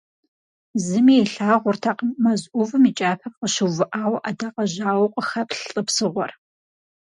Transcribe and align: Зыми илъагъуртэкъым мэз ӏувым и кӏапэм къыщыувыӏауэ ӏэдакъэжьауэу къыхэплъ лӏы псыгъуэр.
Зыми 0.85 1.13
илъагъуртэкъым 1.21 2.11
мэз 2.23 2.41
ӏувым 2.51 2.83
и 2.89 2.91
кӏапэм 2.99 3.33
къыщыувыӏауэ 3.39 4.17
ӏэдакъэжьауэу 4.23 5.13
къыхэплъ 5.13 5.61
лӏы 5.69 5.81
псыгъуэр. 5.87 6.31